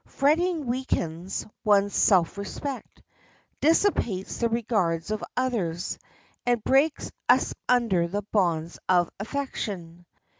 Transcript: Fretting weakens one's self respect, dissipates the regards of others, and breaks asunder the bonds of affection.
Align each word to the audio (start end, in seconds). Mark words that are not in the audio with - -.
Fretting 0.07 0.65
weakens 0.65 1.45
one's 1.63 1.93
self 1.93 2.39
respect, 2.39 3.03
dissipates 3.61 4.37
the 4.39 4.49
regards 4.49 5.11
of 5.11 5.23
others, 5.37 5.99
and 6.43 6.63
breaks 6.63 7.11
asunder 7.29 8.07
the 8.07 8.23
bonds 8.31 8.79
of 8.89 9.11
affection. 9.19 10.07